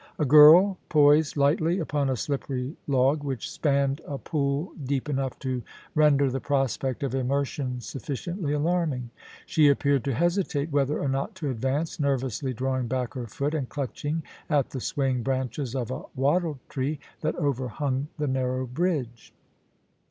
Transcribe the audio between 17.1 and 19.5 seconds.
that overhung the narrow bridge.